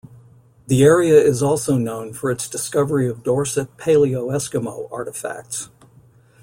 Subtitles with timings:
[0.65, 5.69] The area is also known for its discovery of Dorset Paleoeskimo artifacts.